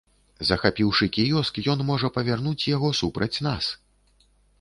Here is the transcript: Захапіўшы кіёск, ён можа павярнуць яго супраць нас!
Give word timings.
Захапіўшы 0.49 1.05
кіёск, 1.17 1.59
ён 1.73 1.83
можа 1.89 2.09
павярнуць 2.15 2.67
яго 2.75 2.89
супраць 3.01 3.37
нас! 3.49 3.69